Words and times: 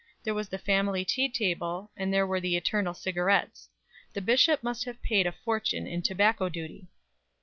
There 0.23 0.33
was 0.33 0.49
the 0.49 0.57
family 0.57 1.05
tea 1.05 1.29
table, 1.29 1.91
and 1.95 2.11
there 2.11 2.25
were 2.25 2.39
the 2.39 2.57
eternal 2.57 2.95
cigarettes. 2.95 3.69
The 4.13 4.21
Bishop 4.21 4.63
must 4.63 4.85
have 4.85 4.99
paid 5.03 5.27
a 5.27 5.31
fortune 5.31 5.85
in 5.85 6.01
tobacco 6.01 6.49
duty." 6.49 6.87